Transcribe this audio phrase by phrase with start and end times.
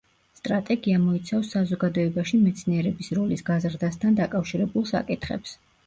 [0.37, 5.59] სტრატეგია მოიცავს საზოგადოებაში მეცნიერების როლის გაზრდასთან დაკავშირებულ საკითხებს.